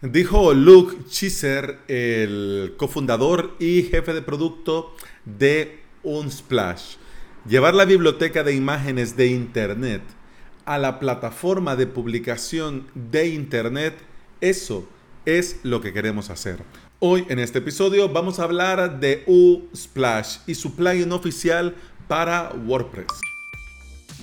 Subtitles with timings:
[0.00, 6.94] Dijo Luke Chiser, el cofundador y jefe de producto de Unsplash.
[7.48, 10.02] Llevar la biblioteca de imágenes de Internet
[10.66, 13.96] a la plataforma de publicación de Internet,
[14.40, 14.88] eso
[15.26, 16.62] es lo que queremos hacer.
[17.00, 21.74] Hoy en este episodio vamos a hablar de Unsplash y su plugin oficial
[22.06, 23.08] para WordPress.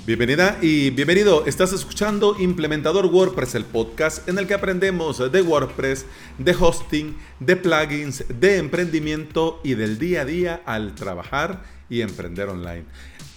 [0.05, 1.47] Bienvenida y bienvenido.
[1.47, 6.05] Estás escuchando Implementador WordPress, el podcast en el que aprendemos de WordPress,
[6.37, 12.49] de hosting, de plugins, de emprendimiento y del día a día al trabajar y emprender
[12.49, 12.85] online.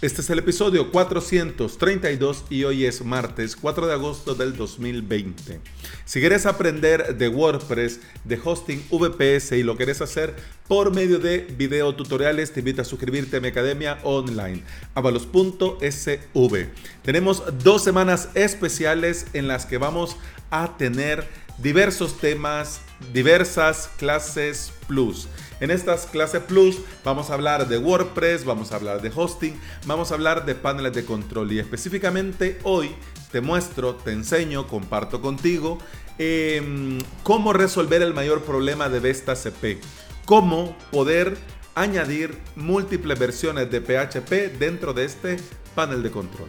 [0.01, 5.61] Este es el episodio 432 y hoy es martes 4 de agosto del 2020.
[6.05, 10.37] Si quieres aprender de WordPress, de hosting VPS y lo quieres hacer
[10.69, 14.63] por medio de video tutoriales, te invito a suscribirte a mi academia online,
[14.95, 16.67] avalos.sv.
[17.03, 20.17] Tenemos dos semanas especiales en las que vamos
[20.51, 21.27] a tener
[21.59, 25.27] diversos temas, diversas clases plus.
[25.61, 30.11] En estas clases plus vamos a hablar de WordPress, vamos a hablar de hosting, vamos
[30.11, 32.95] a hablar de paneles de control y específicamente hoy
[33.33, 35.79] te muestro, te enseño, comparto contigo
[36.19, 39.81] em, cómo resolver el mayor problema de Vesta CP,
[40.25, 41.37] cómo poder
[41.75, 45.37] añadir múltiples versiones de PHP dentro de este
[45.75, 46.49] panel de control.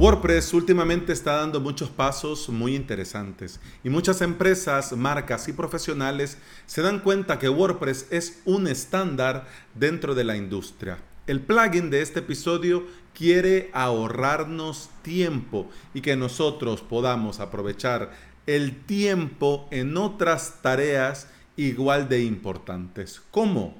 [0.00, 6.80] WordPress últimamente está dando muchos pasos muy interesantes y muchas empresas, marcas y profesionales se
[6.80, 10.96] dan cuenta que WordPress es un estándar dentro de la industria.
[11.26, 18.12] El plugin de este episodio quiere ahorrarnos tiempo y que nosotros podamos aprovechar
[18.46, 23.20] el tiempo en otras tareas igual de importantes.
[23.30, 23.76] ¿Cómo?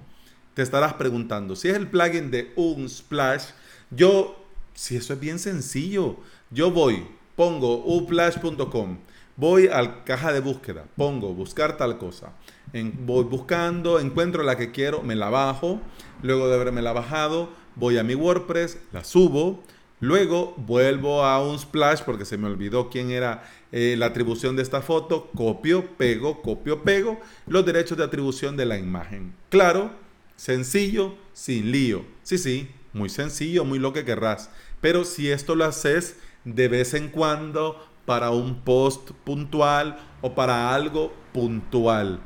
[0.52, 3.44] Te estarás preguntando, si es el plugin de Unsplash,
[3.90, 4.39] yo
[4.81, 6.17] si eso es bien sencillo.
[6.50, 8.97] Yo voy, pongo uplash.com,
[9.36, 12.33] voy a caja de búsqueda, pongo buscar tal cosa.
[12.73, 15.83] voy buscando, encuentro la que quiero, me la bajo.
[16.23, 19.63] Luego de haberme la bajado, voy a mi WordPress, la subo.
[20.01, 24.63] Luego vuelvo a un splash porque se me olvidó quién era eh, la atribución de
[24.63, 25.29] esta foto.
[25.36, 29.35] Copio, pego, copio, pego los derechos de atribución de la imagen.
[29.51, 29.90] Claro,
[30.36, 32.02] sencillo, sin lío.
[32.23, 34.51] Sí, sí, muy sencillo, muy lo que querrás.
[34.80, 40.74] Pero si esto lo haces de vez en cuando para un post puntual o para
[40.74, 42.20] algo puntual.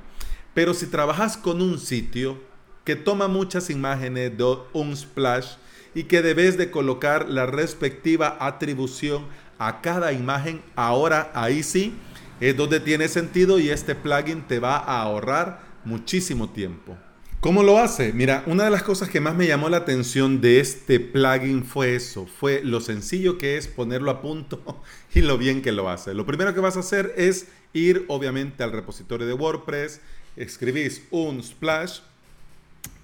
[0.55, 2.39] Pero si trabajas con un sitio
[2.85, 5.57] que toma muchas imágenes de un splash
[5.95, 9.27] y que debes de colocar la respectiva atribución
[9.59, 11.95] a cada imagen, ahora ahí sí
[12.41, 16.97] es donde tiene sentido y este plugin te va a ahorrar muchísimo tiempo.
[17.45, 18.15] ¿Cómo lo hace?
[18.15, 21.95] Mira, una de las cosas que más me llamó la atención de este plugin fue
[21.95, 24.83] eso, fue lo sencillo que es ponerlo a punto
[25.15, 26.15] y lo bien que lo hace.
[26.15, 30.01] Lo primero que vas a hacer es ir obviamente al repositorio de WordPress,
[30.37, 31.99] escribís un splash,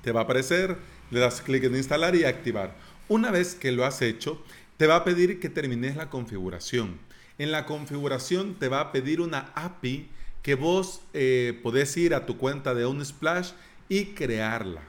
[0.01, 0.79] te va a aparecer,
[1.11, 2.75] le das clic en instalar y activar.
[3.09, 4.43] Una vez que lo has hecho,
[4.79, 6.99] te va a pedir que termines la configuración.
[7.37, 10.09] En la configuración te va a pedir una API
[10.43, 13.51] que vos eh, podés ir a tu cuenta de Unsplash
[13.91, 14.81] y crearla.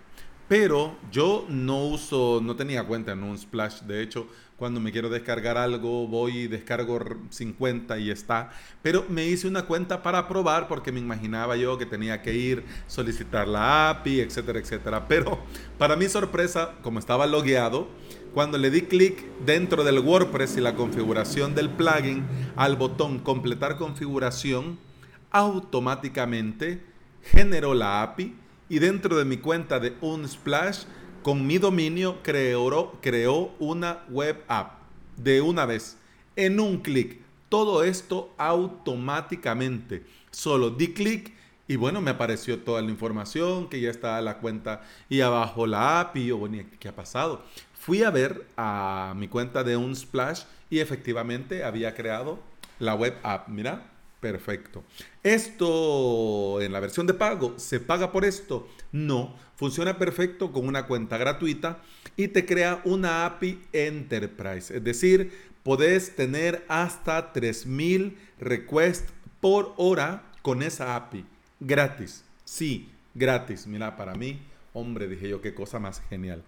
[0.48, 3.82] Pero yo no uso, no tenía cuenta en un splash.
[3.82, 8.52] De hecho, cuando me quiero descargar algo, voy y descargo 50 y está.
[8.82, 12.64] Pero me hice una cuenta para probar porque me imaginaba yo que tenía que ir,
[12.86, 15.08] solicitar la API, etcétera, etcétera.
[15.10, 15.40] Pero
[15.78, 17.88] para mi sorpresa, como estaba logueado,
[18.34, 22.26] cuando le di clic dentro del WordPress y la configuración del plugin
[22.56, 24.78] al botón completar configuración,
[25.32, 26.84] automáticamente
[27.24, 28.41] generó la API
[28.72, 30.84] y dentro de mi cuenta de Unsplash,
[31.24, 34.80] con mi dominio, creó, creó una web app
[35.18, 35.98] de una vez,
[36.38, 37.20] en un clic.
[37.50, 40.06] Todo esto automáticamente.
[40.32, 41.34] Solo di clic
[41.68, 46.00] y bueno, me apareció toda la información, que ya está la cuenta y abajo la
[46.00, 47.44] app y yo, bueno, ¿qué ha pasado?
[47.78, 52.40] Fui a ver a mi cuenta de Unsplash y efectivamente había creado
[52.80, 53.50] la web app.
[53.50, 53.91] Mira,
[54.22, 54.84] Perfecto.
[55.24, 58.70] Esto en la versión de pago, ¿se paga por esto?
[58.92, 61.82] No, funciona perfecto con una cuenta gratuita
[62.16, 64.78] y te crea una API Enterprise.
[64.78, 65.32] Es decir,
[65.64, 71.26] podés tener hasta 3000 requests por hora con esa API.
[71.60, 72.24] Gratis.
[72.46, 73.66] Sí, gratis.
[73.66, 74.40] Mira, para mí,
[74.74, 76.44] hombre, dije yo, qué cosa más genial.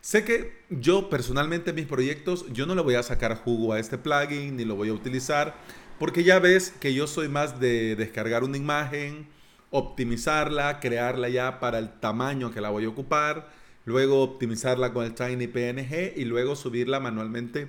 [0.00, 3.78] Sé que yo personalmente en mis proyectos, yo no le voy a sacar jugo a
[3.78, 5.54] este plugin ni lo voy a utilizar
[6.00, 9.28] porque ya ves que yo soy más de descargar una imagen,
[9.70, 13.50] optimizarla, crearla ya para el tamaño que la voy a ocupar,
[13.84, 17.68] luego optimizarla con el Tiny PNG y luego subirla manualmente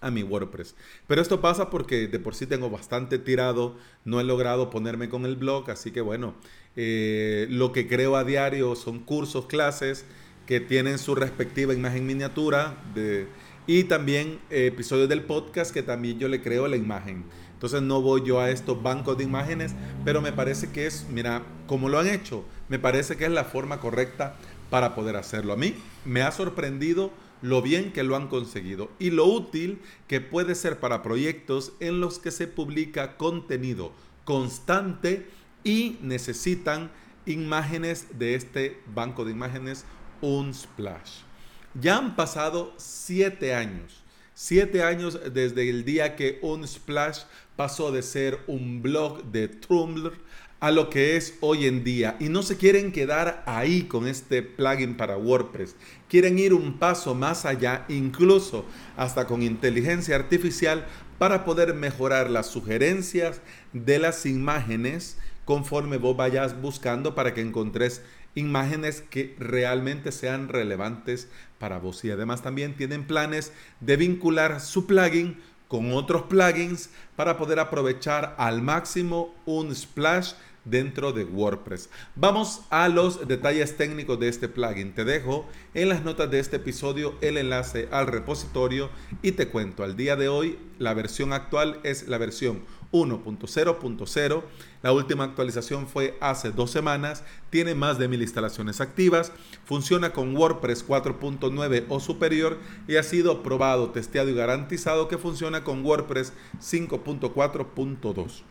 [0.00, 0.74] a mi WordPress.
[1.06, 5.26] Pero esto pasa porque de por sí tengo bastante tirado, no he logrado ponerme con
[5.26, 6.34] el blog, así que bueno,
[6.76, 10.06] eh, lo que creo a diario son cursos, clases
[10.46, 13.28] que tienen su respectiva imagen miniatura de,
[13.70, 17.22] y también eh, episodios del podcast que también yo le creo la imagen.
[17.52, 21.44] Entonces no voy yo a estos bancos de imágenes, pero me parece que es, mira,
[21.68, 24.34] como lo han hecho, me parece que es la forma correcta
[24.70, 25.52] para poder hacerlo.
[25.52, 27.12] A mí me ha sorprendido
[27.42, 29.78] lo bien que lo han conseguido y lo útil
[30.08, 33.92] que puede ser para proyectos en los que se publica contenido
[34.24, 35.28] constante
[35.62, 36.90] y necesitan
[37.24, 39.84] imágenes de este banco de imágenes
[40.22, 41.29] Unsplash.
[41.74, 44.02] Ya han pasado siete años.
[44.34, 47.20] Siete años desde el día que Unsplash
[47.54, 50.14] pasó de ser un blog de Tumblr
[50.58, 54.42] a lo que es hoy en día y no se quieren quedar ahí con este
[54.42, 55.76] plugin para WordPress.
[56.08, 58.64] Quieren ir un paso más allá, incluso
[58.96, 60.86] hasta con inteligencia artificial,
[61.18, 68.02] para poder mejorar las sugerencias de las imágenes conforme vos vayas buscando para que encontres
[68.34, 71.28] imágenes que realmente sean relevantes
[71.60, 72.04] para vos.
[72.04, 78.34] Y además también tienen planes de vincular su plugin con otros plugins para poder aprovechar
[78.38, 80.32] al máximo un splash
[80.64, 81.88] dentro de WordPress.
[82.16, 84.94] Vamos a los detalles técnicos de este plugin.
[84.94, 88.90] Te dejo en las notas de este episodio el enlace al repositorio
[89.22, 94.42] y te cuento, al día de hoy la versión actual es la versión 1.0.0.
[94.82, 97.24] La última actualización fue hace dos semanas.
[97.50, 99.32] Tiene más de mil instalaciones activas.
[99.64, 102.58] Funciona con WordPress 4.9 o superior
[102.88, 108.42] y ha sido probado, testeado y garantizado que funciona con WordPress 5.4.2.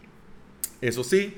[0.82, 1.36] Eso sí,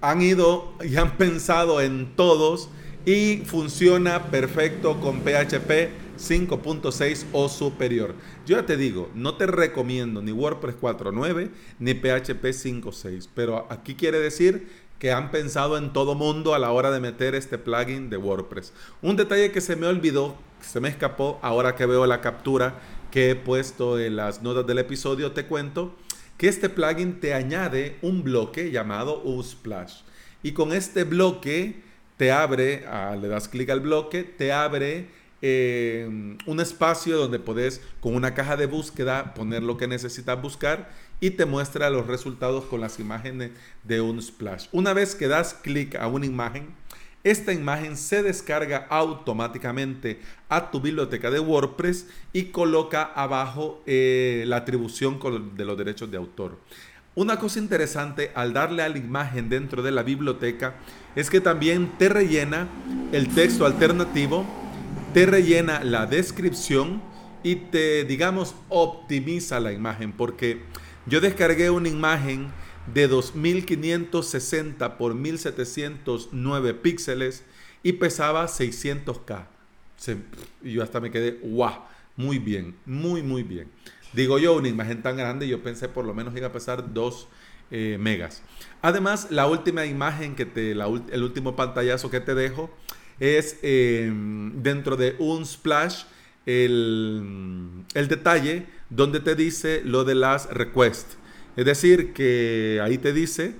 [0.00, 2.68] han ido y han pensado en todos
[3.04, 8.14] y funciona perfecto con PHP 5.6 o superior.
[8.46, 11.50] Yo ya te digo, no te recomiendo ni WordPress 4.9
[11.80, 14.68] ni PHP 5.6, pero aquí quiere decir
[14.98, 18.72] que han pensado en todo mundo a la hora de meter este plugin de WordPress.
[19.02, 22.78] Un detalle que se me olvidó, se me escapó, ahora que veo la captura
[23.10, 25.96] que he puesto en las notas del episodio, te cuento
[26.36, 30.02] que este plugin te añade un bloque llamado Usplash.
[30.44, 31.82] Y con este bloque
[32.16, 32.84] te abre,
[33.20, 35.08] le das clic al bloque, te abre
[35.44, 40.90] eh, un espacio donde puedes con una caja de búsqueda poner lo que necesitas buscar
[41.20, 43.50] y te muestra los resultados con las imágenes
[43.82, 44.68] de un splash.
[44.72, 46.74] Una vez que das clic a una imagen,
[47.24, 54.56] esta imagen se descarga automáticamente a tu biblioteca de WordPress y coloca abajo eh, la
[54.58, 55.20] atribución
[55.56, 56.58] de los derechos de autor.
[57.14, 60.76] Una cosa interesante al darle a la imagen dentro de la biblioteca
[61.14, 62.68] es que también te rellena
[63.12, 64.46] el texto alternativo,
[65.12, 67.02] te rellena la descripción
[67.42, 70.12] y te, digamos, optimiza la imagen.
[70.12, 70.62] Porque
[71.04, 72.50] yo descargué una imagen
[72.94, 77.44] de 2560 por 1709 píxeles
[77.82, 79.44] y pesaba 600K.
[80.62, 81.72] y yo hasta me quedé, wow,
[82.16, 83.68] muy bien, muy, muy bien.
[84.12, 87.28] Digo yo, una imagen tan grande, yo pensé por lo menos iba a pesar 2
[87.70, 88.42] eh, megas.
[88.82, 92.70] Además, la última imagen que te, el último pantallazo que te dejo
[93.18, 96.04] es em, dentro de un splash
[96.44, 101.16] el, el detalle donde te dice lo de las requests.
[101.56, 103.54] Es decir, que ahí te dice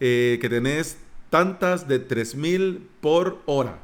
[0.00, 0.98] eh, que tenés
[1.30, 3.78] tantas de 3000 por hora.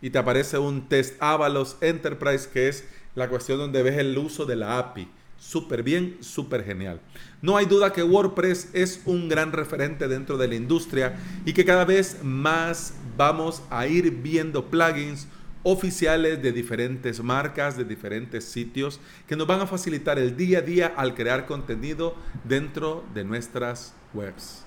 [0.00, 2.84] Y te aparece un test Avalos Enterprise, que es
[3.14, 5.08] la cuestión donde ves el uso de la API.
[5.38, 7.00] Súper bien, súper genial.
[7.42, 11.64] No hay duda que WordPress es un gran referente dentro de la industria y que
[11.64, 15.28] cada vez más vamos a ir viendo plugins
[15.62, 20.62] oficiales de diferentes marcas, de diferentes sitios, que nos van a facilitar el día a
[20.62, 22.14] día al crear contenido
[22.44, 24.64] dentro de nuestras webs.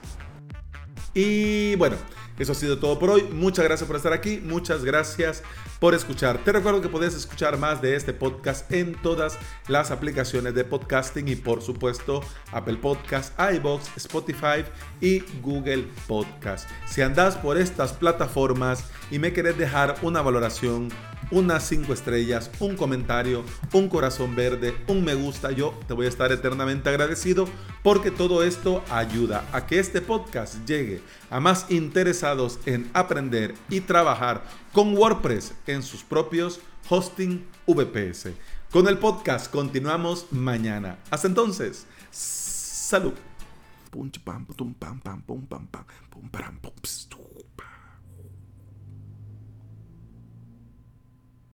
[1.13, 1.95] Y bueno,
[2.39, 3.23] eso ha sido todo por hoy.
[3.33, 4.41] Muchas gracias por estar aquí.
[4.43, 5.43] Muchas gracias
[5.79, 6.37] por escuchar.
[6.43, 9.37] Te recuerdo que puedes escuchar más de este podcast en todas
[9.67, 12.21] las aplicaciones de podcasting y por supuesto
[12.53, 14.63] Apple Podcast, iBox, Spotify
[15.01, 16.69] y Google Podcast.
[16.87, 20.89] Si andas por estas plataformas y me querés dejar una valoración,
[21.31, 23.43] unas 5 estrellas, un comentario,
[23.73, 27.47] un corazón verde, un me gusta, yo te voy a estar eternamente agradecido
[27.83, 33.81] porque todo esto ayuda a que este podcast llegue a más interesados en aprender y
[33.81, 34.43] trabajar
[34.73, 36.59] con WordPress en sus propios
[36.89, 38.29] hosting VPS.
[38.71, 40.99] Con el podcast continuamos mañana.
[41.09, 43.13] Hasta entonces, salud.